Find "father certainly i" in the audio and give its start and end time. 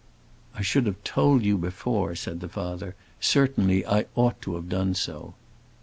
2.49-4.07